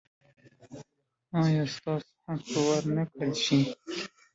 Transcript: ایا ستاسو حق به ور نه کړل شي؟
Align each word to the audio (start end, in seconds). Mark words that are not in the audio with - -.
ایا 1.41 1.63
ستاسو 1.75 2.11
حق 2.25 2.41
به 2.51 2.59
ور 2.67 2.83
نه 2.95 3.03
کړل 3.11 3.33
شي؟ 3.45 3.59